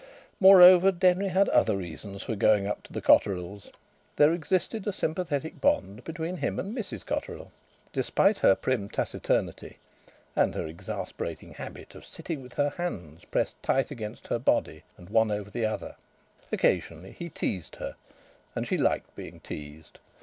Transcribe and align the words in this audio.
Moreover, 0.39 0.91
Denry 0.91 1.27
had 1.27 1.47
other 1.49 1.77
reasons 1.77 2.23
for 2.23 2.35
going 2.35 2.65
up 2.65 2.81
to 2.85 2.91
the 2.91 3.03
Cotterills. 3.03 3.69
There 4.15 4.33
existed 4.33 4.87
a 4.87 4.93
sympathetic 4.93 5.61
bond 5.61 6.03
between 6.03 6.37
him 6.37 6.57
and 6.57 6.75
Mrs 6.75 7.05
Cotterill, 7.05 7.51
despite 7.93 8.39
her 8.39 8.55
prim 8.55 8.89
taciturnity 8.89 9.77
and 10.35 10.55
her 10.55 10.65
exasperating 10.65 11.53
habit 11.53 11.93
of 11.93 12.03
sitting 12.03 12.41
with 12.41 12.53
her 12.55 12.69
hands 12.77 13.25
pressed 13.25 13.61
tight 13.61 13.91
against 13.91 14.25
her 14.25 14.39
body 14.39 14.81
and 14.97 15.11
one 15.11 15.29
over 15.29 15.51
the 15.51 15.67
other. 15.67 15.95
Occasionally 16.51 17.11
he 17.11 17.29
teased 17.29 17.75
her 17.75 17.95
and 18.55 18.67
she 18.67 18.79
liked 18.79 19.15
being 19.15 19.39
teased. 19.41 19.99